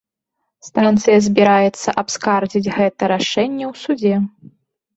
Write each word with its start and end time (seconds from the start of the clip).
Станцыя 0.67 1.17
збіраецца 1.27 1.89
абскардзіць 2.03 2.73
гэта 2.81 3.13
рашэнне 3.15 3.65
ў 3.71 3.73
судзе. 3.87 4.15